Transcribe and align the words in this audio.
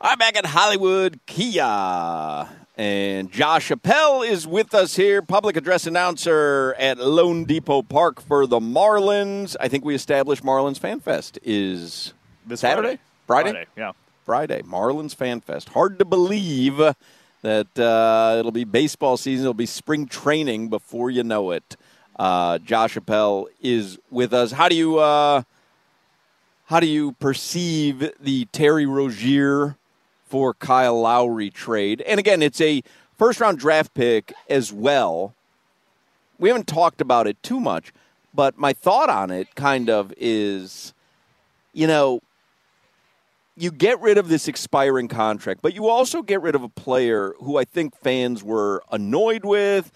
I'm 0.00 0.16
back 0.16 0.36
at 0.36 0.46
Hollywood 0.46 1.18
Kia. 1.26 2.48
And 2.76 3.32
Josh 3.32 3.68
Appel 3.72 4.22
is 4.22 4.46
with 4.46 4.72
us 4.72 4.94
here, 4.94 5.22
public 5.22 5.56
address 5.56 5.88
announcer 5.88 6.76
at 6.78 6.98
loanDepot 6.98 7.88
Park 7.88 8.20
for 8.20 8.46
the 8.46 8.60
Marlins. 8.60 9.56
I 9.58 9.66
think 9.66 9.84
we 9.84 9.96
established 9.96 10.44
Marlins 10.44 10.78
Fan 10.78 11.00
Fest 11.00 11.40
is 11.42 12.14
This 12.46 12.60
Saturday? 12.60 13.00
Friday. 13.26 13.50
Friday? 13.50 13.66
Yeah. 13.76 13.90
Friday. 14.24 14.62
Marlins 14.62 15.16
Fan 15.16 15.40
Fest. 15.40 15.70
Hard 15.70 15.98
to 15.98 16.04
believe 16.04 16.76
that 17.42 17.76
uh, 17.76 18.36
it'll 18.38 18.52
be 18.52 18.62
baseball 18.62 19.16
season. 19.16 19.46
It'll 19.46 19.54
be 19.54 19.66
spring 19.66 20.06
training 20.06 20.68
before 20.68 21.10
you 21.10 21.24
know 21.24 21.50
it. 21.50 21.76
Uh, 22.16 22.58
Josh 22.58 22.96
Appel 22.96 23.48
is 23.60 23.98
with 24.12 24.32
us. 24.32 24.52
How 24.52 24.68
do 24.68 24.76
you 24.76 24.98
uh, 24.98 25.42
how 26.66 26.78
do 26.78 26.86
you 26.86 27.12
perceive 27.12 28.12
the 28.20 28.44
Terry 28.52 28.86
Rozier 28.86 29.76
for 30.28 30.54
Kyle 30.54 31.00
Lowry 31.00 31.50
trade? 31.50 32.00
And 32.02 32.20
again, 32.20 32.42
it's 32.42 32.60
a 32.60 32.82
first 33.16 33.40
round 33.40 33.58
draft 33.58 33.94
pick 33.94 34.32
as 34.48 34.72
well. 34.72 35.34
We 36.38 36.48
haven't 36.48 36.66
talked 36.68 37.00
about 37.00 37.26
it 37.26 37.42
too 37.42 37.58
much, 37.60 37.92
but 38.32 38.56
my 38.58 38.72
thought 38.72 39.10
on 39.10 39.30
it 39.30 39.54
kind 39.54 39.90
of 39.90 40.12
is, 40.16 40.92
you 41.72 41.86
know, 41.86 42.20
you 43.56 43.72
get 43.72 44.00
rid 44.00 44.18
of 44.18 44.28
this 44.28 44.46
expiring 44.46 45.08
contract, 45.08 45.62
but 45.62 45.74
you 45.74 45.88
also 45.88 46.22
get 46.22 46.40
rid 46.42 46.54
of 46.54 46.62
a 46.62 46.68
player 46.68 47.34
who 47.40 47.58
I 47.58 47.64
think 47.64 47.96
fans 47.96 48.44
were 48.44 48.84
annoyed 48.92 49.44
with. 49.44 49.90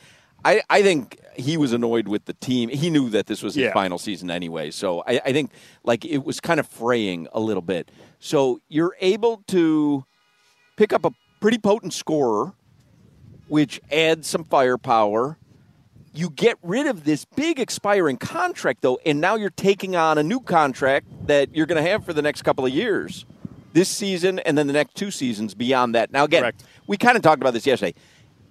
I, 0.44 0.62
I 0.68 0.82
think 0.82 1.20
he 1.36 1.56
was 1.56 1.72
annoyed 1.72 2.08
with 2.08 2.24
the 2.24 2.32
team. 2.34 2.68
He 2.70 2.90
knew 2.90 3.08
that 3.10 3.26
this 3.28 3.40
was 3.40 3.54
his 3.54 3.66
Yeah. 3.66 3.72
final 3.72 3.98
season 3.98 4.32
anyway, 4.32 4.72
so 4.72 5.04
I, 5.06 5.20
I 5.26 5.32
think 5.32 5.52
like 5.84 6.04
it 6.04 6.24
was 6.24 6.40
kind 6.40 6.58
of 6.58 6.66
fraying 6.66 7.28
a 7.32 7.38
little 7.38 7.62
bit. 7.62 7.88
So 8.18 8.60
you're 8.68 8.96
able 9.00 9.44
to 9.48 10.04
pick 10.76 10.92
up 10.92 11.04
a 11.04 11.12
pretty 11.40 11.58
potent 11.58 11.92
scorer, 11.92 12.52
which 13.48 13.80
adds 13.90 14.28
some 14.28 14.44
firepower. 14.44 15.38
You 16.14 16.30
get 16.30 16.58
rid 16.62 16.86
of 16.86 17.04
this 17.04 17.24
big 17.24 17.58
expiring 17.58 18.18
contract, 18.18 18.82
though, 18.82 18.98
and 19.04 19.20
now 19.20 19.36
you're 19.36 19.50
taking 19.50 19.96
on 19.96 20.18
a 20.18 20.22
new 20.22 20.40
contract 20.40 21.06
that 21.26 21.54
you're 21.54 21.66
going 21.66 21.82
to 21.82 21.90
have 21.90 22.04
for 22.04 22.12
the 22.12 22.22
next 22.22 22.42
couple 22.42 22.66
of 22.66 22.72
years. 22.72 23.24
This 23.72 23.88
season 23.88 24.38
and 24.40 24.58
then 24.58 24.66
the 24.66 24.74
next 24.74 24.94
two 24.94 25.10
seasons 25.10 25.54
beyond 25.54 25.94
that. 25.94 26.12
Now, 26.12 26.24
again, 26.24 26.42
Correct. 26.42 26.64
we 26.86 26.98
kind 26.98 27.16
of 27.16 27.22
talked 27.22 27.40
about 27.40 27.54
this 27.54 27.66
yesterday. 27.66 27.94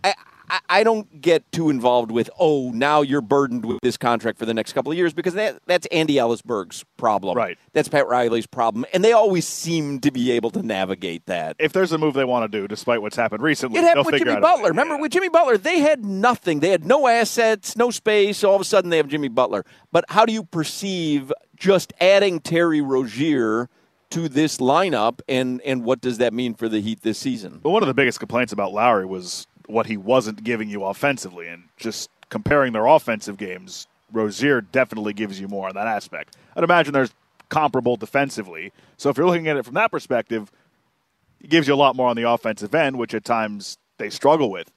I, 0.04 0.16
I, 0.52 0.60
I 0.70 0.84
don't 0.84 1.22
get 1.22 1.50
too 1.52 1.70
involved 1.70 2.12
with, 2.12 2.30
oh, 2.40 2.72
now 2.72 3.02
you're 3.02 3.22
burdened 3.22 3.66
with 3.66 3.80
this 3.82 3.96
contract 3.98 4.38
for 4.38 4.46
the 4.46 4.54
next 4.54 4.74
couple 4.74 4.92
of 4.92 4.98
years 4.98 5.14
because 5.14 5.34
that, 5.34 5.60
that's 5.66 5.88
Andy 5.88 6.16
Elisburg's 6.16 6.84
problem. 6.98 7.38
Right. 7.38 7.58
That's 7.74 7.88
Pat 7.88 8.06
Riley's 8.08 8.46
problem. 8.46 8.86
And 8.94 9.04
they 9.04 9.14
always 9.14 9.48
seem 9.48 10.00
to 10.02 10.12
be 10.12 10.32
able 10.32 10.52
to 10.52 10.62
navigate 10.62 11.26
that. 11.28 11.56
If 11.58 11.72
there's 11.74 11.94
a 11.94 11.98
move 11.98 12.14
they 12.14 12.26
want 12.26 12.52
to 12.52 12.60
do, 12.60 12.68
despite 12.68 13.02
what's 13.02 13.16
happened 13.16 13.42
recently, 13.42 13.80
It 13.80 13.86
happened 13.86 14.06
with 14.08 14.18
Jimmy. 14.18 14.40
Butler. 14.42 14.70
Remember, 14.70 14.96
Yeah. 14.96 15.02
with 15.02 15.12
Jimmy 15.14 15.30
Butler, 15.30 15.58
they 15.58 15.80
had 15.80 16.06
nothing. 16.06 16.60
They 16.60 16.70
had 16.70 16.86
no 16.86 17.08
assets, 17.08 17.78
no 17.78 17.90
space. 17.90 18.44
All 18.44 18.56
of 18.56 18.62
a 18.62 18.66
sudden, 18.66 18.90
they 18.90 18.98
have 18.98 19.08
Jimmy 19.08 19.30
Butler. 19.30 19.64
But 19.92 20.04
how 20.10 20.26
do 20.26 20.34
you 20.34 20.44
perceive 20.44 21.32
just 21.56 21.94
adding 22.02 22.40
Terry 22.42 22.82
Rozier 22.82 23.70
to 24.10 24.28
this 24.28 24.58
lineup, 24.58 25.22
and 25.30 25.62
and 25.62 25.86
what 25.86 26.02
does 26.02 26.18
that 26.18 26.34
mean 26.34 26.54
for 26.54 26.68
the 26.68 26.82
Heat 26.82 27.02
this 27.02 27.18
season? 27.18 27.62
But 27.64 27.70
one 27.70 27.82
of 27.82 27.88
the 27.88 27.94
biggest 27.94 28.20
complaints 28.20 28.52
about 28.52 28.74
Lowry 28.74 29.06
was 29.06 29.48
what 29.72 29.86
he 29.88 29.98
wasn't 29.98 30.44
giving 30.44 30.70
you 30.70 30.84
offensively, 30.84 31.48
and 31.48 31.64
just 31.78 32.10
comparing 32.30 32.74
their 32.74 32.86
offensive 32.86 33.38
games, 33.38 33.88
Rozier 34.12 34.62
definitely 34.62 35.14
gives 35.14 35.40
you 35.40 35.48
more 35.48 35.68
on 35.68 35.76
that 35.76 35.88
aspect. 35.88 36.36
I'd 36.56 36.64
imagine 36.64 36.94
there's 36.94 37.14
comparable 37.50 37.98
defensively. 37.98 38.72
So 38.98 39.10
if 39.10 39.18
you're 39.18 39.28
looking 39.28 39.48
at 39.48 39.58
it 39.58 39.66
from 39.66 39.76
that 39.76 39.92
perspective, 39.92 40.52
it 41.40 41.50
gives 41.50 41.68
you 41.68 41.74
a 41.74 41.76
lot 41.76 41.96
more 41.96 42.10
on 42.10 42.16
the 42.16 42.30
offensive 42.30 42.74
end, 42.74 42.98
which 42.98 43.14
at 43.14 43.24
times 43.24 43.78
they 43.98 44.10
struggle 44.10 44.50
with. 44.50 44.72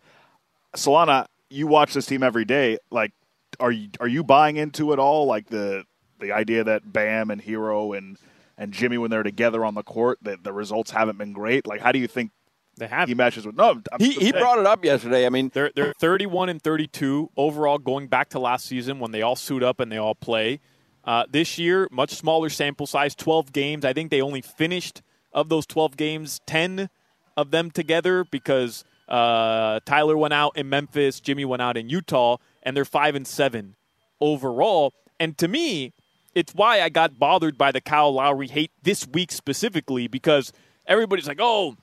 Solana, 0.77 1.27
you 1.50 1.67
watch 1.67 1.95
this 1.95 2.06
team 2.06 2.22
every 2.22 2.45
day. 2.45 2.78
Like, 2.91 3.12
are 3.61 3.70
you 3.70 3.89
are 4.00 4.09
you 4.09 4.25
buying 4.25 4.56
into 4.56 4.93
it 4.93 4.99
all? 4.99 5.27
Like 5.27 5.49
the 5.49 5.84
the 6.21 6.33
idea 6.33 6.65
that 6.65 6.93
Bam 6.93 7.31
and 7.31 7.41
Herro 7.41 7.97
and 7.97 8.19
and 8.59 8.72
Jimmy, 8.72 8.99
when 8.99 9.10
they're 9.10 9.22
together 9.22 9.65
on 9.65 9.75
the 9.75 9.83
court, 9.83 10.19
that 10.22 10.43
the 10.43 10.53
results 10.53 10.91
haven't 10.91 11.19
been 11.19 11.33
great. 11.33 11.66
Like, 11.66 11.81
how 11.81 11.93
do 11.93 11.99
you 11.99 12.06
think 12.06 12.31
They 12.76 12.86
have. 12.88 13.08
he 13.08 13.14
matches 13.14 13.46
with? 13.46 13.56
No, 13.56 13.70
I'm 13.70 14.00
He 14.00 14.12
he 14.12 14.20
saying. 14.30 14.32
brought 14.32 14.58
it 14.58 14.66
up 14.66 14.84
yesterday. 14.84 15.26
I 15.26 15.28
mean, 15.28 15.50
They're 15.54 15.70
they're 15.74 15.92
31 15.98 16.48
and 16.48 16.60
32 16.62 17.30
overall, 17.36 17.78
going 17.78 18.08
back 18.08 18.30
to 18.30 18.38
last 18.38 18.66
season 18.66 18.98
when 18.98 19.10
they 19.12 19.22
all 19.22 19.36
suit 19.36 19.62
up 19.62 19.80
and 19.80 19.90
they 19.92 19.96
all 19.98 20.14
play. 20.14 20.60
Uh, 21.04 21.24
this 21.30 21.58
year, 21.58 21.86
much 21.90 22.14
smaller 22.14 22.48
sample 22.48 22.86
size, 22.86 23.14
12 23.14 23.52
games. 23.52 23.84
I 23.84 23.92
think 23.92 24.10
they 24.10 24.20
only 24.22 24.40
finished 24.40 25.02
of 25.32 25.48
those 25.50 25.66
12 25.66 25.96
games, 25.96 26.40
10 26.46 26.88
of 27.36 27.50
them 27.50 27.70
together 27.70 28.24
because 28.24 28.84
uh, 29.08 29.80
Tyler 29.84 30.16
went 30.16 30.32
out 30.32 30.56
in 30.56 30.68
Memphis, 30.68 31.20
Jimmy 31.20 31.44
went 31.44 31.60
out 31.60 31.76
in 31.76 31.88
Utah, 31.91 32.38
and 32.62 32.76
they're 32.76 32.84
five 32.86 33.14
and 33.14 33.26
seven 33.26 33.76
overall. 34.20 34.92
And 35.20 35.36
to 35.38 35.48
me, 35.48 35.92
it's 36.34 36.54
why 36.54 36.80
I 36.80 36.88
got 36.88 37.18
bothered 37.18 37.58
by 37.58 37.70
the 37.70 37.80
Kyle 37.80 38.12
Lowry 38.14 38.48
hate 38.48 38.70
this 38.82 39.06
week 39.06 39.30
specifically 39.30 40.08
because 40.08 40.52
everybody's 40.86 41.28
like, 41.28 41.38
"Oh, 41.41 41.76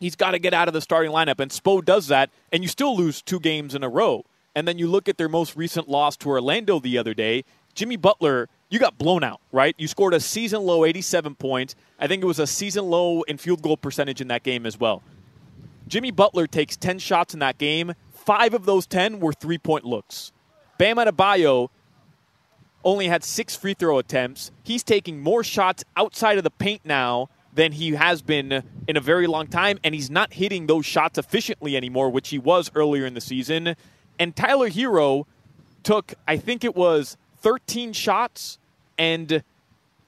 he's 0.00 0.16
got 0.16 0.32
to 0.32 0.38
get 0.38 0.52
out 0.52 0.66
of 0.66 0.74
the 0.74 0.80
starting 0.80 1.12
lineup. 1.12 1.38
And 1.38 1.50
Spo 1.50 1.84
does 1.84 2.08
that, 2.08 2.30
and 2.50 2.64
you 2.64 2.68
still 2.68 2.96
lose 2.96 3.22
two 3.22 3.38
games 3.38 3.74
in 3.74 3.84
a 3.84 3.88
row. 3.88 4.24
And 4.54 4.66
then 4.66 4.78
you 4.78 4.88
look 4.88 5.08
at 5.08 5.16
their 5.16 5.28
most 5.28 5.54
recent 5.56 5.88
loss 5.88 6.16
to 6.18 6.28
Orlando 6.28 6.80
the 6.80 6.98
other 6.98 7.14
day. 7.14 7.44
Jimmy 7.74 7.96
Butler, 7.96 8.48
you 8.68 8.80
got 8.80 8.98
blown 8.98 9.22
out, 9.22 9.40
right? 9.52 9.76
You 9.78 9.86
scored 9.86 10.14
a 10.14 10.18
season 10.18 10.62
low 10.62 10.84
87 10.84 11.36
points. 11.36 11.76
I 12.00 12.08
think 12.08 12.22
it 12.22 12.26
was 12.26 12.40
a 12.40 12.46
season 12.46 12.86
low 12.86 13.22
in 13.22 13.36
field 13.36 13.62
goal 13.62 13.76
percentage 13.76 14.20
in 14.20 14.28
that 14.28 14.42
game 14.42 14.66
as 14.66 14.80
well. 14.80 15.02
Jimmy 15.86 16.10
Butler 16.10 16.48
takes 16.48 16.76
10 16.76 16.98
shots 16.98 17.32
in 17.32 17.40
that 17.40 17.58
game. 17.58 17.94
Five 18.12 18.54
of 18.54 18.64
those 18.64 18.86
10 18.86 19.20
were 19.20 19.32
three 19.32 19.58
point 19.58 19.84
looks. 19.84 20.32
Bam 20.78 20.96
Adebayo 20.96 21.68
only 22.84 23.08
had 23.08 23.22
six 23.22 23.54
free 23.54 23.74
throw 23.74 23.98
attempts. 23.98 24.50
He's 24.62 24.82
taking 24.82 25.20
more 25.20 25.44
shots 25.44 25.84
outside 25.96 26.38
of 26.38 26.44
the 26.44 26.50
paint 26.50 26.82
now 26.84 27.28
than 27.52 27.72
he 27.72 27.92
has 27.92 28.22
been 28.22 28.62
in 28.86 28.96
a 28.96 29.00
very 29.00 29.26
long 29.26 29.46
time, 29.46 29.78
and 29.82 29.94
he's 29.94 30.10
not 30.10 30.32
hitting 30.34 30.66
those 30.66 30.86
shots 30.86 31.18
efficiently 31.18 31.76
anymore, 31.76 32.10
which 32.10 32.28
he 32.28 32.38
was 32.38 32.70
earlier 32.74 33.06
in 33.06 33.14
the 33.14 33.20
season. 33.20 33.74
And 34.18 34.36
Tyler 34.36 34.70
Herro 34.70 35.26
took, 35.82 36.14
I 36.28 36.36
think 36.36 36.64
it 36.64 36.76
was 36.76 37.16
13 37.40 37.92
shots, 37.92 38.58
and 38.98 39.42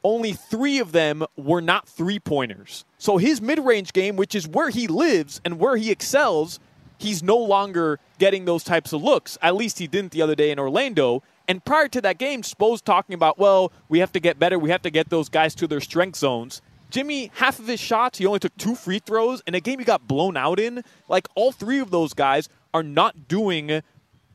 only 0.04 0.32
three 0.32 0.78
of 0.78 0.92
them 0.92 1.24
were 1.36 1.60
not 1.60 1.88
three 1.88 2.18
pointers. 2.18 2.84
So 2.98 3.18
his 3.18 3.40
mid 3.40 3.58
range 3.58 3.92
game, 3.92 4.16
which 4.16 4.34
is 4.34 4.46
where 4.46 4.70
he 4.70 4.86
lives 4.86 5.40
and 5.44 5.58
where 5.58 5.76
he 5.76 5.90
excels, 5.90 6.60
he's 6.98 7.22
no 7.22 7.36
longer 7.36 7.98
getting 8.18 8.44
those 8.44 8.64
types 8.64 8.92
of 8.92 9.02
looks. 9.02 9.38
At 9.42 9.56
least 9.56 9.78
he 9.78 9.86
didn't 9.86 10.12
the 10.12 10.22
other 10.22 10.34
day 10.34 10.50
in 10.50 10.58
Orlando. 10.58 11.22
And 11.48 11.64
prior 11.64 11.88
to 11.88 12.00
that 12.02 12.18
game, 12.18 12.42
Spo's 12.42 12.80
talking 12.80 13.14
about, 13.14 13.38
well, 13.38 13.72
we 13.88 13.98
have 13.98 14.12
to 14.12 14.20
get 14.20 14.38
better. 14.38 14.58
We 14.58 14.70
have 14.70 14.82
to 14.82 14.90
get 14.90 15.10
those 15.10 15.28
guys 15.28 15.54
to 15.56 15.66
their 15.66 15.80
strength 15.80 16.16
zones. 16.16 16.62
Jimmy, 16.92 17.30
half 17.34 17.58
of 17.58 17.66
his 17.66 17.80
shots, 17.80 18.18
he 18.18 18.26
only 18.26 18.38
took 18.38 18.54
two 18.58 18.74
free 18.74 18.98
throws. 18.98 19.42
In 19.46 19.54
a 19.54 19.60
game 19.60 19.78
he 19.78 19.84
got 19.84 20.06
blown 20.06 20.36
out 20.36 20.60
in, 20.60 20.84
like 21.08 21.26
all 21.34 21.50
three 21.50 21.80
of 21.80 21.90
those 21.90 22.12
guys 22.12 22.50
are 22.74 22.82
not 22.82 23.26
doing 23.26 23.80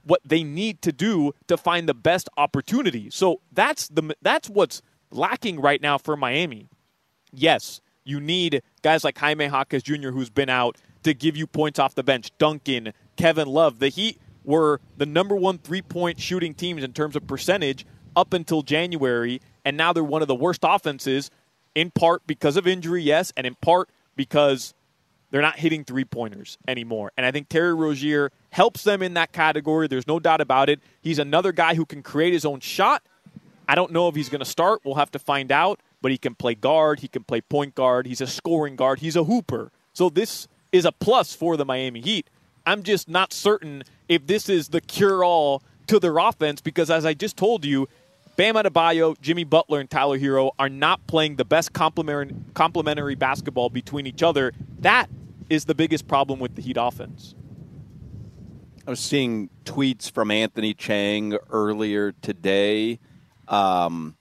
what 0.04 0.22
they 0.26 0.44
need 0.44 0.82
to 0.82 0.92
do 0.92 1.34
to 1.48 1.56
find 1.56 1.88
the 1.88 1.94
best 1.94 2.28
opportunity. 2.36 3.12
So 3.12 3.42
that's 3.52 3.88
the 3.90 4.16
that's 4.24 4.50
what's 4.50 4.82
lacking 5.12 5.60
right 5.60 5.80
now 5.82 6.00
for 6.00 6.18
Miami. 6.18 6.68
Yes, 7.32 7.80
you 8.04 8.20
need 8.20 8.64
guys 8.82 9.04
like 9.04 9.20
Jaime 9.20 9.46
Jaquez 9.46 9.84
Jr., 9.84 10.10
who's 10.10 10.32
been 10.32 10.50
out, 10.50 10.78
to 11.04 11.14
give 11.14 11.38
you 11.38 11.46
points 11.46 11.78
off 11.78 11.94
the 11.94 12.04
bench. 12.04 12.32
Duncan, 12.40 12.92
Kevin 13.18 13.48
Love. 13.48 13.78
The 13.78 13.90
Heat 13.90 14.20
were 14.44 14.82
the 14.96 15.06
number 15.06 15.36
one 15.36 15.60
three 15.60 15.84
point 15.84 16.20
shooting 16.20 16.56
teams 16.56 16.84
in 16.84 16.94
terms 16.94 17.16
of 17.16 17.28
percentage 17.28 17.86
up 18.16 18.34
until 18.34 18.64
January, 18.64 19.42
and 19.64 19.78
now 19.78 19.94
they're 19.94 20.04
one 20.04 20.24
of 20.24 20.28
the 20.28 20.34
worst 20.36 20.62
offenses, 20.64 21.30
in 21.78 21.92
part 21.92 22.26
because 22.26 22.58
of 22.58 22.66
injury, 22.66 23.04
yes, 23.04 23.32
and 23.38 23.46
in 23.46 23.54
part 23.54 23.88
because 24.16 24.74
they're 25.30 25.44
not 25.44 25.60
hitting 25.60 25.84
three 25.84 26.06
pointers 26.06 26.58
anymore. 26.68 27.12
And 27.16 27.24
I 27.24 27.32
think 27.32 27.50
Terry 27.50 27.76
Rozier 27.76 28.32
helps 28.50 28.84
them 28.84 29.04
in 29.04 29.14
that 29.14 29.32
category. 29.32 29.88
There's 29.88 30.08
no 30.08 30.20
doubt 30.20 30.42
about 30.42 30.70
it. 30.70 30.80
He's 31.04 31.20
another 31.20 31.52
guy 31.52 31.76
who 31.76 31.86
can 31.86 32.02
create 32.02 32.34
his 32.34 32.46
own 32.46 32.62
shot. 32.62 33.04
I 33.70 33.76
don't 33.76 33.92
know 33.92 34.08
if 34.08 34.16
he's 34.16 34.28
going 34.28 34.40
to 34.40 34.46
start. 34.46 34.82
We'll 34.84 34.96
have 34.96 35.12
to 35.12 35.20
find 35.20 35.52
out. 35.52 35.80
But 36.02 36.12
he 36.12 36.18
can 36.18 36.34
play 36.34 36.56
guard. 36.56 37.02
He 37.02 37.08
can 37.08 37.24
play 37.24 37.42
point 37.42 37.76
guard. 37.76 38.08
He's 38.08 38.22
a 38.22 38.28
scoring 38.28 38.76
guard. 38.76 39.00
He's 39.00 39.16
a 39.16 39.26
hooper. 39.26 39.72
So 39.94 40.10
this 40.10 40.48
is 40.72 40.84
a 40.84 40.92
plus 40.92 41.36
for 41.36 41.58
the 41.58 41.66
Miami 41.66 42.02
Heat. 42.02 42.28
I'm 42.66 42.82
just 42.82 43.08
not 43.08 43.34
certain 43.34 43.84
if 44.10 44.26
this 44.26 44.50
is 44.50 44.70
the 44.70 44.82
cure 44.82 45.24
all 45.24 45.62
to 45.86 46.00
their 46.00 46.18
offense 46.18 46.60
because, 46.60 46.90
as 46.90 47.06
I 47.06 47.14
just 47.14 47.38
told 47.38 47.66
you, 47.66 47.88
Bam 48.38 48.54
Adebayo, 48.54 49.20
Jimmy 49.20 49.44
Butler, 49.46 49.80
and 49.80 49.90
Tyler 49.90 50.20
Herro 50.20 50.52
are 50.60 50.70
not 50.70 51.06
playing 51.08 51.38
the 51.38 51.44
best 51.44 51.74
complementary, 51.74 53.16
basketball 53.16 53.72
between 53.72 54.06
each 54.06 54.22
other. 54.22 54.54
That 54.80 55.10
is 55.50 55.66
the 55.66 55.74
biggest 55.74 56.08
problem 56.08 56.40
with 56.40 56.54
the 56.56 56.62
Heat 56.62 56.78
offense. 56.80 57.34
I 58.86 58.92
was 58.92 59.00
seeing 59.00 59.50
tweets 59.66 60.12
from 60.12 60.30
Anthony 60.30 60.76
Chiang 60.76 61.36
earlier 61.50 62.12
today. 62.22 63.00
Um, 63.48 64.16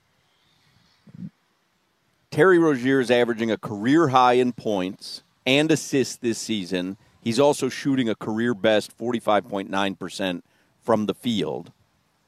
Terry 2.31 2.57
Rozier 2.57 2.99
is 2.99 3.11
averaging 3.11 3.51
a 3.51 3.57
career 3.57 4.07
high 4.07 4.33
in 4.33 4.51
points 4.51 5.21
and 5.45 5.71
assists 5.71 6.15
this 6.15 6.39
season. 6.39 6.97
He's 7.21 7.39
also 7.39 7.69
shooting 7.69 8.09
a 8.09 8.15
career 8.15 8.55
best 8.55 8.97
45.9% 8.97 10.41
from 10.81 11.05
the 11.05 11.13
field. 11.13 11.71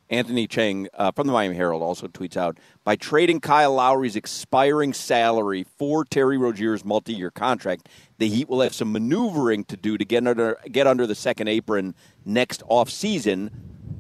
Anthony 0.09 0.47
Chiang 0.47 0.87
uh, 0.95 1.11
from 1.11 1.27
the 1.27 1.33
Miami 1.33 1.55
Herald 1.55 1.83
also 1.83 2.07
tweets 2.07 2.35
out 2.35 2.57
by 2.83 2.95
trading 2.95 3.39
Kyle 3.39 3.73
Lowry's 3.73 4.15
expiring 4.15 4.93
salary 4.93 5.65
for 5.77 6.03
Terry 6.03 6.37
Rozier's 6.37 6.83
multi-year 6.83 7.29
contract, 7.29 7.87
the 8.17 8.27
Heat 8.27 8.49
will 8.49 8.61
have 8.61 8.73
some 8.73 8.91
maneuvering 8.91 9.63
to 9.65 9.77
do 9.77 9.97
to 9.97 10.05
get 10.05 10.25
under 10.25 10.57
get 10.71 10.87
under 10.87 11.05
the 11.05 11.15
second 11.15 11.47
apron 11.47 11.93
next 12.25 12.63
off 12.67 12.89
season, 12.89 13.51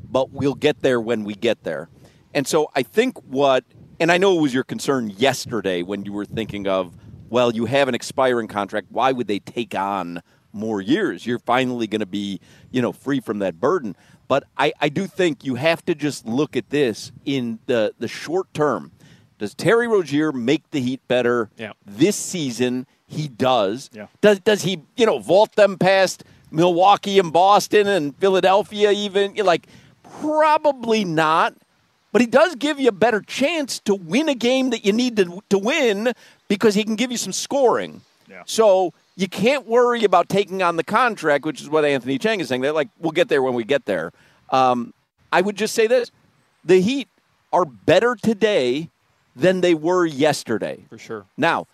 but 0.09 0.31
we'll 0.31 0.55
get 0.55 0.81
there 0.81 0.99
when 0.99 1.23
we 1.23 1.35
get 1.35 1.63
there. 1.63 1.89
And 2.33 2.47
so 2.47 2.71
I 2.75 2.83
think 2.83 3.17
what 3.23 3.63
and 3.99 4.11
I 4.11 4.17
know 4.17 4.37
it 4.37 4.41
was 4.41 4.53
your 4.53 4.63
concern 4.63 5.11
yesterday 5.11 5.83
when 5.83 6.05
you 6.05 6.13
were 6.13 6.25
thinking 6.25 6.67
of 6.67 6.95
well, 7.29 7.53
you 7.53 7.65
have 7.65 7.87
an 7.87 7.95
expiring 7.95 8.47
contract, 8.47 8.87
why 8.89 9.11
would 9.11 9.27
they 9.27 9.39
take 9.39 9.75
on 9.75 10.21
more 10.51 10.81
years? 10.81 11.25
You're 11.25 11.39
finally 11.39 11.87
going 11.87 11.99
to 11.99 12.07
be, 12.07 12.39
you 12.71 12.81
know, 12.81 12.91
free 12.91 13.19
from 13.19 13.39
that 13.39 13.59
burden. 13.59 13.95
But 14.29 14.45
I, 14.57 14.71
I 14.79 14.89
do 14.89 15.07
think 15.07 15.43
you 15.43 15.55
have 15.55 15.83
to 15.85 15.95
just 15.95 16.25
look 16.25 16.55
at 16.55 16.69
this 16.69 17.11
in 17.25 17.59
the, 17.65 17.93
the 17.99 18.07
short 18.07 18.53
term. 18.53 18.91
Does 19.39 19.55
Terry 19.55 19.87
Rozier 19.87 20.31
make 20.31 20.69
the 20.69 20.79
Heat 20.79 21.01
better 21.07 21.49
yeah. 21.57 21.73
this 21.85 22.15
season? 22.15 22.85
He 23.07 23.27
does. 23.27 23.89
Yeah. 23.91 24.05
Does 24.21 24.39
does 24.41 24.61
he 24.61 24.83
you 24.95 25.05
know 25.07 25.17
vault 25.17 25.55
them 25.55 25.77
past 25.77 26.23
Milwaukee 26.51 27.17
and 27.17 27.33
Boston 27.33 27.87
and 27.87 28.15
Philadelphia 28.17 28.91
even? 28.91 29.35
You're 29.35 29.45
like 29.45 29.67
probably 30.21 31.03
not. 31.03 31.55
But 32.11 32.21
he 32.21 32.27
does 32.27 32.55
give 32.55 32.79
you 32.79 32.89
a 32.89 32.91
better 32.91 33.21
chance 33.21 33.79
to 33.81 33.95
win 33.95 34.29
a 34.29 34.35
game 34.35 34.69
that 34.71 34.85
you 34.85 34.93
need 34.93 35.15
to 35.17 35.41
to 35.49 35.57
win 35.57 36.13
because 36.47 36.75
he 36.75 36.83
can 36.83 36.95
give 36.95 37.11
you 37.11 37.17
some 37.17 37.33
scoring. 37.33 38.01
Yeah. 38.29 38.43
So 38.45 38.93
you 39.19 39.27
can't 39.27 39.67
worry 39.67 40.05
about 40.05 40.29
taking 40.29 40.63
on 40.63 40.77
the 40.77 40.83
contract, 40.83 41.45
which 41.45 41.59
is 41.59 41.69
what 41.69 41.83
Anthony 41.83 42.17
Chiang 42.17 42.39
is 42.39 42.47
saying. 42.47 42.61
They're 42.61 42.71
like, 42.71 42.87
we'll 42.99 43.11
get 43.11 43.27
there 43.27 43.43
when 43.43 43.53
we 43.53 43.65
get 43.65 43.83
there. 43.85 44.13
Um, 44.49 44.93
I 45.29 45.41
would 45.41 45.57
just 45.57 45.75
say 45.75 45.87
this: 45.87 46.09
the 46.63 46.79
Heat 46.79 47.09
are 47.51 47.65
better 47.65 48.15
today 48.15 48.89
than 49.35 49.59
they 49.59 49.73
were 49.73 50.05
yesterday. 50.05 50.85
For 50.87 50.97
sure. 50.97 51.25
Now, 51.35 51.67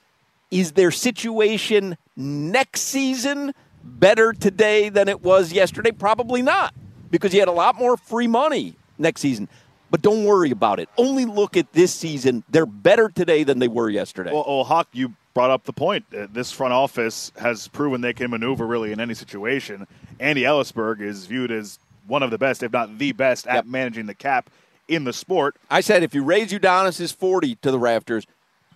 is 0.50 0.72
their 0.72 0.90
situation 0.90 1.98
next 2.16 2.82
season 2.82 3.54
better 3.84 4.34
today 4.34 4.90
than 4.90 5.08
it 5.08 5.22
was 5.22 5.54
yesterday? 5.54 5.92
Probably 5.92 6.42
not, 6.42 6.74
because 7.12 7.32
you 7.32 7.42
had 7.42 7.48
a 7.48 7.52
lot 7.52 7.76
more 7.76 7.96
free 7.96 8.28
money 8.28 8.74
next 8.98 9.22
season. 9.22 9.48
But 9.96 10.02
don't 10.02 10.26
worry 10.26 10.52
about 10.52 10.82
it. 10.82 10.90
Only 10.98 11.24
look 11.24 11.56
at 11.56 11.72
this 11.72 11.96
season. 11.96 12.44
They're 12.50 12.66
better 12.66 13.08
today 13.08 13.46
than 13.46 13.60
they 13.60 13.70
were 13.70 13.90
yesterday. 13.90 14.30
Well, 14.34 14.44
well 14.46 14.66
Hawk, 14.66 14.90
you 14.92 15.14
brought 15.34 15.52
up 15.52 15.64
the 15.64 15.72
point. 15.72 16.04
Uh, 16.14 16.28
This 16.30 16.52
front 16.52 16.74
office 16.74 17.32
has 17.38 17.70
proven 17.70 18.02
they 18.02 18.12
can 18.12 18.30
maneuver 18.30 18.68
really 18.68 18.92
in 18.92 19.00
any 19.00 19.14
situation. 19.14 19.88
Andy 20.20 20.42
Elisburg 20.42 21.00
is 21.00 21.28
viewed 21.28 21.50
as 21.50 21.80
one 22.08 22.24
of 22.24 22.30
the 22.30 22.38
best, 22.38 22.62
if 22.62 22.74
not 22.74 22.98
the 22.98 23.14
best, 23.14 23.48
at 23.48 23.56
Yep. 23.56 23.66
managing 23.68 24.06
the 24.08 24.14
cap 24.14 24.50
in 24.90 25.06
the 25.06 25.14
sport. 25.14 25.56
I 25.72 25.80
said 25.80 26.04
if 26.04 26.14
you 26.14 26.26
raise 26.26 26.52
Udonis' 26.52 27.16
40 27.16 27.56
to 27.62 27.72
the 27.72 27.80
rafters, 27.80 28.28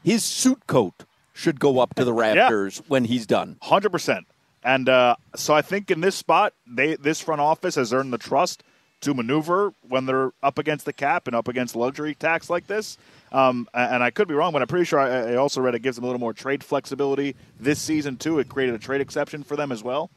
his 0.01 0.23
suit 0.23 0.67
coat 0.67 1.03
should 1.33 1.59
go 1.59 1.79
up 1.79 1.95
to 1.95 2.05
the 2.05 2.13
rafters 2.23 2.81
when 2.87 3.03
he's 3.03 3.25
done. 3.25 3.57
Hundred 3.63 3.91
percent. 3.91 4.25
And 4.63 4.87
uh, 4.87 5.17
so 5.35 5.53
I 5.53 5.63
think 5.63 5.91
in 5.91 5.99
this 5.99 6.15
spot, 6.15 6.53
they 6.65 6.95
this 6.95 7.19
front 7.19 7.41
office 7.41 7.75
has 7.75 7.91
earned 7.91 8.13
the 8.13 8.17
trust 8.17 8.63
to 9.01 9.13
maneuver 9.13 9.73
when 9.87 10.05
they're 10.05 10.31
up 10.43 10.57
against 10.57 10.85
the 10.85 10.93
cap 10.93 11.27
and 11.27 11.35
up 11.35 11.47
against 11.47 11.75
luxury 11.75 12.15
tax 12.15 12.49
like 12.49 12.67
this. 12.67 12.97
Um, 13.31 13.67
and 13.73 14.03
I 14.03 14.09
could 14.11 14.27
be 14.27 14.33
wrong, 14.33 14.51
but 14.53 14.61
I'm 14.61 14.67
pretty 14.67 14.85
sure 14.85 14.99
I, 14.99 15.33
I 15.33 15.35
also 15.35 15.61
read 15.61 15.75
it 15.75 15.79
gives 15.81 15.95
them 15.95 16.03
a 16.03 16.07
little 16.07 16.19
more 16.19 16.33
trade 16.33 16.63
flexibility 16.63 17.35
this 17.59 17.79
season 17.79 18.17
too. 18.17 18.39
It 18.39 18.49
created 18.49 18.75
a 18.75 18.79
trade 18.79 19.01
exception 19.01 19.43
for 19.43 19.55
them 19.55 19.71
as 19.71 19.83
well. 19.83 20.09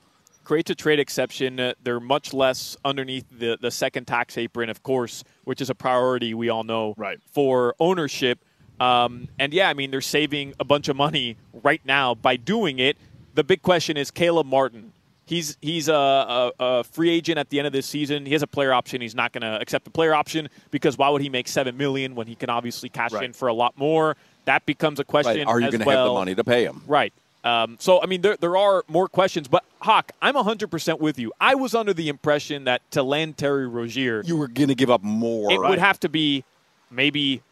creates 0.44 0.70
a 0.70 0.75
trade 0.75 0.99
exception. 0.99 1.61
Uh, 1.61 1.75
they're 1.84 2.00
much 2.00 2.32
less 2.34 2.76
underneath 2.84 3.25
the, 3.31 3.58
the 3.61 3.70
second 3.70 4.06
tax 4.06 4.37
apron, 4.38 4.70
of 4.70 4.82
course, 4.82 5.23
which 5.44 5.61
is 5.61 5.70
a 5.70 5.75
priority 5.75 6.35
we 6.35 6.49
all 6.49 6.64
know 6.64 6.94
Right. 6.96 7.19
for 7.32 7.75
ownership. 7.78 8.38
Um, 8.81 9.28
and 9.38 9.52
yeah, 9.55 9.69
I 9.69 9.75
mean, 9.75 9.90
they're 9.93 10.00
saving 10.00 10.55
a 10.58 10.64
bunch 10.64 10.88
of 10.88 10.96
money 10.96 11.37
right 11.52 11.81
now 11.85 12.14
by 12.17 12.37
doing 12.37 12.78
it. 12.81 12.96
The 13.35 13.44
big 13.44 13.62
question 13.62 13.96
is 13.96 14.11
Caleb 14.11 14.46
Martin. 14.46 14.93
He's 15.25 15.57
he's 15.61 15.89
a, 15.89 15.95
a, 15.95 16.53
a 16.59 16.85
free 16.85 17.11
agent 17.11 17.39
at 17.39 17.49
the 17.51 17.59
end 17.59 17.67
of 17.67 17.73
this 17.73 17.87
season. 17.87 18.27
He 18.27 18.33
has 18.33 18.43
a 18.43 18.47
player 18.47 18.73
option. 18.73 19.01
He's 19.01 19.15
not 19.15 19.33
going 19.33 19.43
to 19.43 19.61
accept 19.61 19.85
the 19.85 19.91
player 19.91 20.15
option 20.15 20.49
because 20.71 20.99
why 20.99 21.09
would 21.09 21.23
he 21.23 21.29
make 21.29 21.49
seven 21.49 21.77
million 21.77 22.15
when 22.15 22.27
he 22.27 22.35
can 22.35 22.51
obviously 22.51 22.89
cash 22.89 23.13
Right. 23.13 23.25
in 23.25 23.33
for 23.33 23.49
a 23.49 23.53
lot 23.55 23.79
more? 23.79 24.17
That 24.47 24.67
becomes 24.67 24.99
a 25.01 25.05
question. 25.05 25.39
Right. 25.39 25.47
Are 25.47 25.61
you 25.61 25.71
going 25.71 25.81
to 25.81 25.87
well. 25.87 25.99
have 26.05 26.09
the 26.09 26.15
money 26.15 26.35
to 26.35 26.45
pay 26.45 26.65
him? 26.65 26.83
Right. 26.87 27.13
Um, 27.45 27.77
so, 27.81 28.01
I 28.03 28.07
mean, 28.07 28.21
there, 28.21 28.37
there 28.37 28.57
are 28.57 28.85
more 28.89 29.09
questions, 29.09 29.49
but 29.49 29.65
Hawk, 29.81 30.13
I'm 30.23 30.35
100% 30.35 31.01
with 31.01 31.19
you. 31.19 31.33
I 31.41 31.57
was 31.57 31.75
under 31.75 31.93
the 31.93 32.09
impression 32.09 32.65
that 32.65 32.89
to 32.93 33.03
land 33.03 33.37
Terry 33.37 33.67
Rozier, 33.67 34.23
You 34.25 34.37
were 34.37 34.47
going 34.49 34.69
to 34.69 34.77
give 34.77 34.91
up 34.91 35.03
more. 35.03 35.51
it 35.53 35.59
right? 35.59 35.71
would 35.71 35.81
have 35.81 35.99
to 36.01 36.09
be 36.09 36.45
maybe 36.91 37.43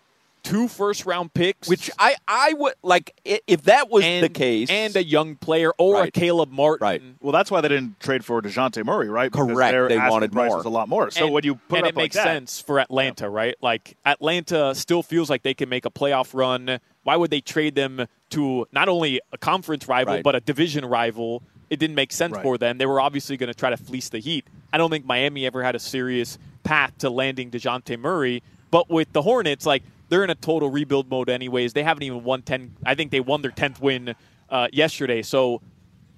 two 0.43 0.69
first 0.69 1.07
round 1.07 1.33
picks. 1.35 1.69
Which 1.69 1.91
I, 1.99 2.17
I 2.27 2.55
would 2.55 2.75
like 2.83 3.15
if 3.25 3.63
that 3.63 3.91
was 3.91 4.05
and, 4.05 4.25
the 4.25 4.29
case. 4.29 4.71
And 4.71 4.95
a 4.97 5.05
young 5.05 5.37
player 5.37 5.73
or 5.79 6.05
a 6.05 6.11
Caleb 6.11 6.51
Martin. 6.51 6.85
Right. 6.85 7.03
Well, 7.21 7.33
that's 7.33 7.51
why 7.51 7.61
they 7.61 7.69
didn't 7.69 8.01
trade 8.01 8.25
for 8.25 8.41
Dejounte 8.43 8.85
Murray, 8.85 9.09
right? 9.09 9.31
Because 9.31 9.47
Correct. 9.47 9.89
They 9.89 9.99
wanted 9.99 10.35
more. 10.35 10.61
a 10.61 10.69
lot 10.69 10.89
more. 10.89 11.11
So 11.11 11.25
and, 11.25 11.35
when 11.35 11.45
you 11.45 11.57
put 11.57 11.79
and 11.79 11.87
it 11.87 11.91
it 11.91 11.97
like 11.97 12.03
makes 12.05 12.17
that, 12.17 12.25
sense 12.25 12.61
for 12.61 12.81
Atlanta, 12.81 13.29
right? 13.29 13.55
Like 13.61 13.97
Atlanta 14.05 14.75
still 14.75 15.03
feels 15.03 15.31
like 15.31 15.43
they 15.43 15.55
can 15.55 15.69
make 15.69 15.85
a 15.87 15.91
playoff 15.91 16.35
run. 16.35 16.81
Why 17.03 17.17
would 17.17 17.31
they 17.31 17.41
trade 17.41 17.75
them 17.75 18.07
to 18.31 18.67
not 18.73 18.89
only 18.89 19.21
a 19.33 19.39
conference 19.39 19.89
rival 19.89 20.15
Right. 20.15 20.25
but 20.25 20.35
a 20.35 20.41
division 20.41 20.85
rival? 20.85 21.43
It 21.71 21.79
didn't 21.79 21.95
make 21.97 22.13
sense 22.13 22.35
Right. 22.35 22.43
for 22.43 22.59
them. 22.59 22.79
They 22.79 22.87
were 22.87 23.01
obviously 23.01 23.37
going 23.37 23.49
to 23.49 23.59
try 23.59 23.71
to 23.71 23.77
fleece 23.77 24.09
the 24.09 24.19
Heat. 24.19 24.45
I 24.73 24.79
don't 24.79 24.91
think 24.91 25.05
Miami 25.05 25.47
ever 25.47 25.63
had 25.63 25.75
a 25.75 25.79
serious 25.79 26.39
path 26.65 26.97
to 26.99 27.11
landing 27.11 27.51
Dejounte 27.51 27.99
Murray. 27.99 28.43
But 28.71 28.91
with 28.91 29.13
the 29.13 29.23
Hornets, 29.23 29.67
like 29.67 29.83
they're 30.11 30.25
in 30.25 30.31
a 30.31 30.35
total 30.35 30.69
rebuild 30.71 31.09
mode 31.09 31.31
anyways. 31.31 31.73
They 31.73 31.83
haven't 31.83 32.03
even 32.03 32.23
won 32.23 32.43
ten. 32.43 32.77
I 32.85 32.95
think 32.95 33.11
they 33.11 33.21
won 33.21 33.41
their 33.41 33.51
tenth 33.51 33.81
win 33.81 34.15
uh, 34.51 34.69
yesterday. 34.73 35.23
So 35.23 35.63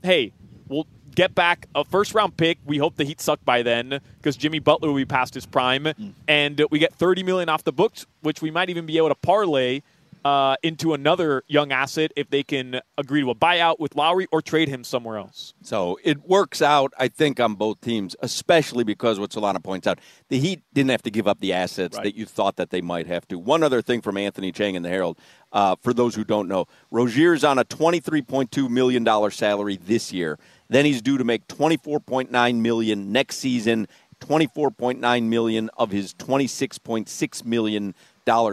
hey, 0.03 0.33
we'll 0.67 0.89
get 1.15 1.35
back 1.35 1.67
a 1.75 1.85
first 1.85 2.15
round 2.15 2.37
pick. 2.37 2.59
We 2.65 2.79
hope 2.79 2.97
the 2.97 3.05
Heat 3.05 3.21
suck 3.21 3.45
by 3.45 3.63
then 3.63 4.01
because 4.17 4.37
Jimmy 4.37 4.59
Butler 4.59 4.89
will 4.89 4.97
be 4.97 5.05
past 5.05 5.35
his 5.35 5.47
prime, 5.47 5.87
and 6.27 6.61
we 6.71 6.79
get 6.81 6.95
thirty 6.95 7.23
million 7.23 7.49
off 7.49 7.63
the 7.63 7.73
books, 7.73 8.07
which 8.23 8.43
we 8.43 8.51
might 8.51 8.71
even 8.71 8.87
be 8.87 8.97
able 8.97 9.11
to 9.11 9.15
parlay 9.15 9.83
uh, 10.25 10.57
into 10.63 10.95
another 10.95 11.43
young 11.49 11.73
asset 11.73 12.13
if 12.17 12.31
they 12.31 12.43
can 12.43 12.81
agree 12.97 13.21
to 13.23 13.31
a 13.31 13.35
buyout 13.35 13.81
with 13.81 13.95
Lowry 13.97 14.27
or 14.31 14.41
trade 14.41 14.69
him 14.69 14.85
somewhere 14.85 15.17
else. 15.19 15.55
So 15.63 15.99
it 16.05 16.23
works 16.29 16.63
out, 16.63 16.93
I 16.99 17.09
think, 17.09 17.41
on 17.41 17.55
both 17.55 17.81
teams, 17.81 18.15
especially 18.21 18.85
because 18.85 19.19
what 19.19 19.31
Solana 19.31 19.63
points 19.63 19.87
out, 19.87 19.99
the 20.29 20.39
Heat 20.39 20.63
didn't 20.73 20.91
have 20.91 21.03
to 21.03 21.11
give 21.11 21.27
up 21.27 21.41
the 21.41 21.53
assets 21.53 21.97
Right. 21.97 22.05
that 22.05 22.15
you 22.15 22.25
thought 22.25 22.57
that 22.57 22.71
they 22.71 22.81
might 22.81 23.07
have 23.07 23.27
to. 23.29 23.39
One 23.39 23.63
other 23.63 23.83
thing 23.83 24.01
from 24.01 24.17
Anthony 24.17 24.53
Chiang 24.53 24.75
in 24.77 24.83
the 24.83 24.89
Herald, 24.89 25.19
uh, 25.53 25.77
for 25.83 25.93
those 25.93 26.15
who 26.15 26.25
don't 26.25 26.49
know, 26.49 26.67
Rozier's 26.91 27.43
on 27.45 27.59
a 27.59 27.65
$23.2 27.65 28.69
million 28.71 29.31
salary 29.31 29.77
this 29.77 30.13
year. 30.13 30.39
Then 30.69 30.85
he's 30.85 31.03
due 31.03 31.19
to 31.19 31.25
make 31.25 31.47
24.9 31.49 32.55
million 32.61 33.13
next 33.13 33.39
season, 33.39 33.89
24.9 34.21 35.23
million 35.25 35.69
of 35.77 35.91
his 35.91 36.15
$26.6 36.15 37.45
million 37.45 37.95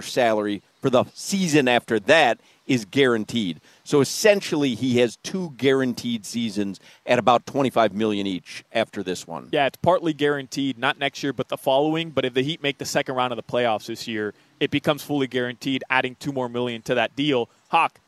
salary 0.01 0.61
for 0.81 0.89
the 0.89 1.05
season 1.13 1.67
after 1.67 1.99
that 2.01 2.39
is 2.67 2.85
guaranteed. 2.85 3.59
So 3.83 3.99
essentially, 3.99 4.75
he 4.75 4.99
has 4.99 5.17
two 5.17 5.53
guaranteed 5.57 6.25
seasons 6.25 6.79
at 7.05 7.17
about 7.17 7.45
25 7.47 7.93
million 7.93 8.27
each 8.27 8.63
after 8.71 9.01
this 9.01 9.25
one. 9.27 9.49
Yeah, 9.51 9.65
it's 9.65 9.77
partly 9.77 10.13
guaranteed, 10.13 10.77
not 10.77 10.99
next 10.99 11.23
year, 11.23 11.33
but 11.33 11.49
the 11.49 11.57
following. 11.57 12.11
But 12.11 12.25
if 12.25 12.35
the 12.35 12.43
Heat 12.43 12.61
make 12.61 12.77
the 12.77 12.85
second 12.85 13.15
round 13.15 13.33
of 13.33 13.37
the 13.37 13.43
playoffs 13.43 13.87
this 13.87 14.07
year, 14.07 14.33
it 14.59 14.69
becomes 14.69 15.03
fully 15.03 15.27
guaranteed, 15.27 15.83
adding 15.89 16.15
two 16.19 16.31
more 16.31 16.47
million 16.47 16.83
to 16.83 16.95
that 16.95 17.15
deal. 17.15 17.49
Hawk, 17.69 17.99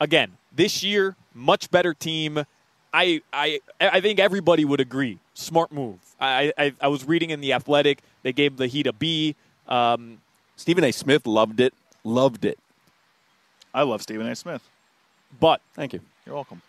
again, 0.00 0.32
this 0.52 0.82
year, 0.82 1.14
much 1.32 1.70
better 1.70 1.94
team. 1.94 2.44
I 2.92 3.22
I 3.32 3.60
I 3.80 4.00
think 4.00 4.18
everybody 4.18 4.64
would 4.64 4.80
agree. 4.80 5.18
Smart 5.34 5.72
move. 5.72 5.98
I 6.20 6.52
I, 6.58 6.72
I 6.80 6.88
was 6.88 7.04
reading 7.04 7.30
in 7.30 7.40
the 7.40 7.52
Athletic, 7.52 8.00
they 8.22 8.32
gave 8.32 8.56
the 8.56 8.66
Heat 8.66 8.88
a 8.88 8.92
B. 8.92 9.36
Um, 9.68 10.20
Stephen 10.56 10.84
A. 10.84 10.92
Smith 10.92 11.26
loved 11.26 11.60
it. 11.60 11.74
Loved 12.04 12.44
it. 12.44 12.58
I 13.72 13.82
love 13.82 14.02
Stephen 14.02 14.26
A. 14.28 14.36
Smith. 14.36 14.62
but 15.40 15.60
Thank 15.74 15.92
you. 15.94 16.00
You're 16.26 16.34
welcome. 16.34 16.62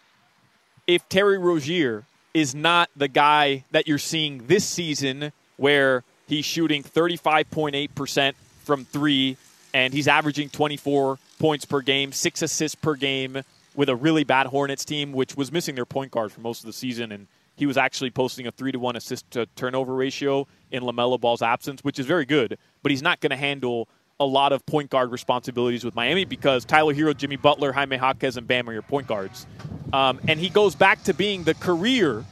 if 0.88 1.08
Terry 1.10 1.38
Rozier 1.38 2.04
is 2.34 2.54
not 2.56 2.90
the 2.96 3.08
guy 3.08 3.64
that 3.72 3.88
you're 3.88 3.98
seeing 3.98 4.48
this 4.48 4.66
season, 4.66 5.32
where 5.58 6.04
he's 6.28 6.44
shooting 6.46 6.84
35.8% 6.84 8.34
from 8.64 8.86
three 8.86 9.38
and 9.74 9.94
he's 9.94 10.08
averaging 10.08 10.50
24 10.50 11.18
points 11.40 11.66
per 11.66 11.82
game, 11.82 12.12
six 12.12 12.42
assists 12.42 12.76
per 12.76 12.96
game 12.96 13.42
with 13.76 13.90
a 13.90 13.96
really 13.96 14.24
bad 14.24 14.48
Hornets 14.48 14.84
team, 14.86 15.14
which 15.14 15.36
was 15.38 15.52
missing 15.52 15.76
their 15.76 15.86
point 15.86 16.12
guard 16.12 16.32
for 16.32 16.42
most 16.42 16.62
of 16.62 16.66
the 16.66 16.74
season. 16.74 17.12
And 17.12 17.28
he 17.56 17.66
was 17.66 17.78
actually 17.78 18.10
posting 18.10 18.48
a 18.48 18.52
three 18.52 18.72
to 18.72 18.80
one 18.80 18.96
assist 18.96 19.30
to 19.32 19.46
turnover 19.56 19.94
ratio 19.94 20.48
in 20.72 20.84
LaMelo 20.84 21.20
Ball's 21.20 21.42
absence, 21.42 21.84
which 21.84 22.00
is 22.00 22.06
very 22.06 22.26
good, 22.26 22.58
but 22.84 22.92
he's 22.92 23.02
not 23.02 23.20
going 23.22 23.30
to 23.32 23.36
handle 23.38 23.88
a 24.20 24.26
lot 24.26 24.54
of 24.54 24.66
point 24.66 24.90
guard 24.90 25.12
responsibilities 25.12 25.84
with 25.84 25.96
Miami 25.96 26.26
because 26.26 26.66
Tyler 26.66 26.94
Herro, 26.94 27.16
Jimmy 27.16 27.36
Butler, 27.36 27.74
Jaime 27.74 27.98
Jaquez, 27.98 28.38
and 28.38 28.48
Bam 28.48 28.70
are 28.70 28.74
your 28.74 28.82
point 28.82 29.08
guards. 29.08 29.46
Um, 29.92 30.20
and 30.28 30.40
he 30.40 30.50
goes 30.50 30.76
back 30.76 31.04
to 31.04 31.14
being 31.14 31.44
the 31.44 31.54
career 31.54 32.24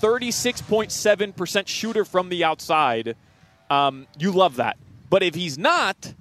36.7% 0.00 1.66
shooter 1.66 2.04
from 2.04 2.28
the 2.28 2.44
outside. 2.44 3.16
Um, 3.70 4.06
you 4.18 4.32
love 4.32 4.56
that. 4.56 4.76
But 5.10 5.22
if 5.22 5.34
he's 5.34 5.58
not, 5.58 6.14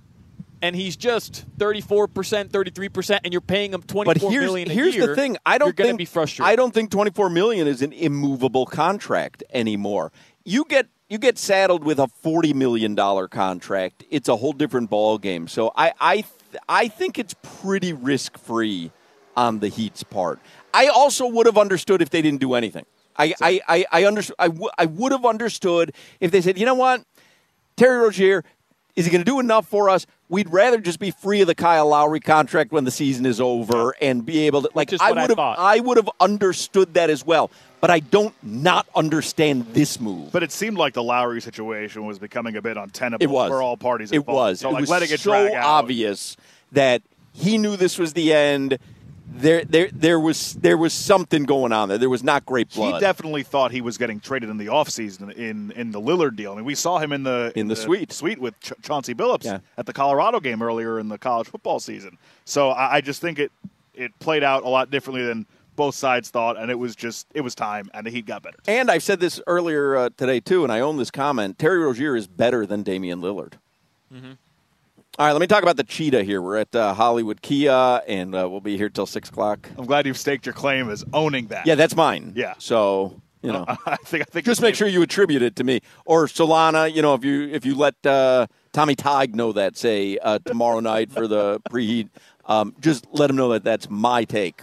and 0.61 0.75
he's 0.75 0.95
just 0.95 1.45
34%, 1.57 2.49
33%, 2.49 3.19
and 3.23 3.33
you're 3.33 3.41
paying 3.41 3.73
him 3.73 3.81
twenty 3.81 4.07
But 4.07 4.21
four 4.21 4.31
here's 4.31 4.45
million 4.45 4.69
a 4.71 4.73
here's 4.73 4.95
year, 4.95 5.07
the 5.07 5.15
thing. 5.15 5.37
I 5.45 5.57
don't 5.57 5.67
you're 5.67 5.73
going 5.73 5.87
to 5.87 5.89
think 5.91 5.97
be 5.99 6.05
frustrated. 6.05 6.51
I 6.51 6.55
don't 6.55 6.73
think 6.73 6.89
24 6.89 7.29
million 7.29 7.67
is 7.67 7.81
an 7.81 7.93
immovable 7.93 8.65
contract 8.65 9.43
anymore. 9.53 10.11
You 10.45 10.65
get 10.65 10.87
you 11.09 11.17
get 11.17 11.37
saddled 11.37 11.83
with 11.83 11.99
a 11.99 12.07
40 12.07 12.53
million 12.53 12.95
dollar 12.95 13.27
contract. 13.27 14.03
It's 14.09 14.29
a 14.29 14.35
whole 14.35 14.53
different 14.53 14.89
ball 14.89 15.17
game. 15.17 15.47
So 15.47 15.71
I 15.75 15.93
I 15.99 16.15
th- 16.15 16.61
I 16.67 16.87
think 16.87 17.17
it's 17.19 17.35
pretty 17.61 17.93
risk 17.93 18.37
free 18.37 18.91
on 19.35 19.59
the 19.59 19.67
Heat's 19.69 20.03
part. 20.03 20.39
I 20.73 20.87
also 20.87 21.27
would 21.27 21.45
have 21.45 21.57
understood 21.57 22.01
if 22.01 22.09
they 22.09 22.21
didn't 22.21 22.41
do 22.41 22.53
anything. 22.53 22.85
I 23.17 23.33
I 23.41 23.61
I, 23.67 23.85
I 23.91 24.05
understood. 24.05 24.35
I, 24.39 24.47
w- 24.47 24.69
I 24.77 24.85
would 24.85 25.11
have 25.11 25.25
understood 25.25 25.93
if 26.19 26.31
they 26.31 26.41
said, 26.41 26.57
you 26.57 26.65
know 26.65 26.75
what, 26.75 27.03
Terry 27.75 27.97
Rozier, 27.97 28.43
is 28.97 29.05
he 29.05 29.11
going 29.11 29.23
to 29.23 29.31
do 29.31 29.39
enough 29.39 29.67
for 29.67 29.89
us? 29.89 30.07
We'd 30.27 30.49
rather 30.49 30.79
just 30.79 30.99
be 30.99 31.11
free 31.11 31.41
of 31.41 31.47
the 31.47 31.53
Kyle 31.53 31.87
Lowry 31.87 32.19
contract 32.19 32.71
when 32.71 32.83
the 32.83 32.91
season 32.91 33.27
is 33.27 33.39
over 33.39 33.95
and 34.01 34.25
be 34.25 34.47
able 34.47 34.63
to 34.63 34.71
like 34.73 34.91
I 34.99 35.11
would 35.11 35.29
have. 35.29 35.39
I 35.39 35.79
would 35.79 35.97
have 35.97 36.09
understood 36.19 36.95
that 36.95 37.11
as 37.11 37.23
well. 37.23 37.51
But 37.79 37.91
I 37.91 37.99
don't 37.99 38.33
not 38.41 38.87
understand 38.95 39.67
this 39.73 40.01
move. 40.01 40.31
But 40.31 40.41
it 40.41 40.51
seemed 40.51 40.79
like 40.79 40.95
the 40.95 41.03
Lowry 41.03 41.41
situation 41.41 42.07
was 42.07 42.17
becoming 42.17 42.57
a 42.57 42.61
bit 42.61 42.75
untenable 42.75 43.23
it 43.23 43.29
was 43.29 43.49
for 43.49 43.61
all 43.61 43.77
parties 43.77 44.11
Involved. 44.11 44.29
It 44.29 44.33
was. 44.33 44.59
So 44.61 44.69
it 44.69 44.73
like 44.73 44.81
was 44.81 44.89
letting 44.89 45.11
it 45.11 45.19
so 45.19 45.29
drag 45.29 45.53
out. 45.53 45.63
obvious 45.63 46.35
that 46.71 47.03
he 47.33 47.59
knew 47.59 47.75
this 47.77 47.99
was 47.99 48.13
the 48.13 48.33
end. 48.33 48.79
There, 49.29 49.63
there, 49.65 49.89
there 49.93 50.19
was 50.19 50.53
there 50.53 50.77
was 50.77 50.93
something 50.93 51.43
going 51.43 51.71
on 51.71 51.89
there. 51.89 51.97
There 51.97 52.09
was 52.09 52.23
not 52.23 52.45
great 52.45 52.73
blood. 52.73 52.95
He 52.95 52.99
definitely 52.99 53.43
thought 53.43 53.71
he 53.71 53.81
was 53.81 53.97
getting 53.97 54.19
traded 54.19 54.49
in 54.49 54.57
the 54.57 54.67
offseason 54.67 55.31
in 55.33 55.71
in 55.71 55.91
the 55.91 55.99
Lillard 56.01 56.35
deal. 56.35 56.53
I 56.53 56.55
mean, 56.55 56.65
we 56.65 56.75
saw 56.75 56.97
him 56.97 57.11
in 57.11 57.23
the 57.23 57.51
In 57.55 57.67
the 57.67 57.75
suite. 57.75 58.11
suite 58.11 58.39
with 58.39 58.59
Ch- 58.61 58.73
Chauncey 58.81 59.13
Billups 59.13 59.43
Yeah. 59.43 59.59
at 59.77 59.85
the 59.85 59.93
Colorado 59.93 60.39
game 60.39 60.61
earlier 60.61 60.99
in 60.99 61.07
the 61.09 61.17
college 61.17 61.47
football 61.47 61.79
season. 61.79 62.17
So 62.45 62.69
I, 62.69 62.95
I 62.95 63.01
just 63.01 63.21
think 63.21 63.37
it 63.37 63.51
it 63.93 64.17
played 64.19 64.43
out 64.43 64.63
a 64.63 64.69
lot 64.69 64.89
differently 64.89 65.23
than 65.25 65.45
both 65.75 65.93
sides 65.93 66.29
thought, 66.31 66.57
and 66.57 66.71
it 66.71 66.79
was 66.79 66.95
just 66.95 67.27
it 67.35 67.41
was 67.41 67.53
time, 67.53 67.91
and 67.93 68.07
the 68.07 68.09
Heat 68.09 68.25
got 68.25 68.41
better. 68.41 68.57
And 68.67 68.89
I've 68.89 69.03
said 69.03 69.19
this 69.19 69.39
earlier 69.45 69.95
uh, 69.95 70.09
today 70.17 70.39
too, 70.39 70.63
and 70.63 70.71
I 70.73 70.79
own 70.79 70.97
this 70.97 71.11
comment. 71.11 71.59
Terry 71.59 71.77
Rozier 71.79 72.15
is 72.15 72.25
better 72.27 72.65
than 72.65 72.81
Damian 72.81 73.21
Lillard. 73.21 73.53
All 75.19 75.25
right, 75.25 75.31
let 75.31 75.41
me 75.41 75.47
talk 75.47 75.63
about 75.63 75.77
the 75.77 75.83
cheetah 75.83 76.23
here. 76.23 76.41
We're 76.41 76.57
at 76.57 76.75
uh, 76.75 76.93
Hollywood 76.93 77.41
Kia, 77.41 78.01
and 78.07 78.35
uh, 78.35 78.47
we'll 78.49 78.61
be 78.61 78.77
here 78.77 78.89
till 78.89 79.07
six 79.07 79.29
o'clock. 79.29 79.67
I'm 79.77 79.85
glad 79.85 80.05
you've 80.05 80.17
staked 80.17 80.45
your 80.45 80.53
claim 80.53 80.89
as 80.91 81.03
owning 81.11 81.47
that. 81.47 81.65
Yeah, 81.65 81.73
that's 81.75 81.95
mine. 81.95 82.33
Yeah. 82.35 82.53
So 82.59 83.19
you 83.41 83.51
know, 83.51 83.65
I 83.85 83.95
think 83.97 84.21
I 84.21 84.25
think 84.25 84.45
just 84.45 84.61
make 84.61 84.75
sure 84.75 84.87
you 84.87 85.01
attribute 85.01 85.41
it 85.41 85.55
to 85.55 85.63
me 85.63 85.81
or 86.05 86.27
Solana. 86.27 86.93
You 86.93 87.01
know, 87.01 87.13
if 87.13 87.23
you 87.23 87.47
if 87.47 87.65
you 87.65 87.75
let 87.75 87.95
uh, 88.05 88.47
Tommy 88.73 88.95
Tig 88.95 89.35
know 89.35 89.53
that, 89.53 89.77
say 89.77 90.17
uh, 90.19 90.39
tomorrow 90.45 90.79
night 90.79 91.11
for 91.11 91.27
the 91.27 91.61
preheat, 91.71 92.09
um, 92.45 92.75
just 92.79 93.07
let 93.11 93.29
him 93.29 93.35
know 93.35 93.49
that 93.49 93.63
that's 93.63 93.89
my 93.89 94.23
take. 94.23 94.61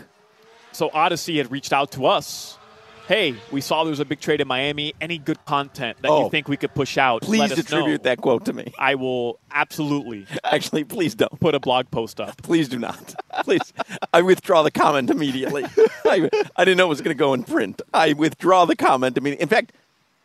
So 0.73 0.91
Odyssey 0.93 1.39
had 1.39 1.51
reached 1.51 1.73
out 1.73 1.91
to 1.93 2.07
us. 2.07 2.59
Hey, 3.07 3.35
we 3.53 3.61
saw 3.61 3.85
there 3.85 3.91
was 3.91 4.01
a 4.01 4.05
big 4.07 4.21
trade 4.21 4.41
in 4.41 4.49
Miami. 4.49 4.95
Any 4.99 5.19
good 5.19 5.45
content 5.45 5.99
that 6.01 6.11
Oh. 6.11 6.25
you 6.25 6.31
think 6.31 6.49
we 6.49 6.57
could 6.57 6.75
push 6.75 6.97
out? 6.97 7.21
Please 7.21 7.39
let 7.41 7.53
us 7.53 7.59
attribute 7.59 8.03
know. 8.03 8.11
that 8.11 8.23
quote 8.23 8.47
to 8.47 8.55
me. 8.55 8.73
I 8.79 8.95
will 8.95 9.39
absolutely 9.53 10.27
Actually, 10.45 10.85
please 10.85 11.15
don't. 11.15 11.39
put 11.39 11.55
a 11.55 11.61
blog 11.61 11.91
post 11.91 12.19
up. 12.19 12.37
Please 12.43 12.67
do 12.69 12.79
not. 12.79 13.15
Please, 13.45 13.75
I 14.15 14.23
withdraw 14.23 14.63
the 14.63 14.71
comment 14.71 15.11
immediately. 15.11 15.65
I, 16.07 16.31
I 16.57 16.65
didn't 16.65 16.79
know 16.79 16.87
it 16.87 16.89
was 16.89 17.03
going 17.03 17.15
to 17.15 17.19
go 17.19 17.35
in 17.35 17.45
print. 17.45 17.83
I 17.93 18.15
withdraw 18.15 18.65
the 18.65 18.77
comment 18.77 19.19
immediately. 19.19 19.43
In 19.43 19.49
fact, 19.51 19.73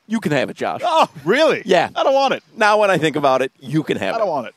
you 0.07 0.19
can 0.21 0.31
have 0.31 0.49
it, 0.49 0.55
Josh. 0.55 0.81
Oh, 0.83 1.09
really? 1.25 1.61
Yeah. 1.65 1.89
I 1.95 2.03
don't 2.03 2.13
want 2.13 2.33
it. 2.33 2.43
Now, 2.55 2.79
when 2.79 2.89
I 2.89 2.97
think 2.97 3.15
about 3.17 3.41
it, 3.41 3.51
you 3.59 3.83
can 3.83 3.97
have 3.97 4.13
it. 4.13 4.15
I 4.15 4.19
don't 4.19 4.29
want 4.29 4.47
it. 4.47 4.55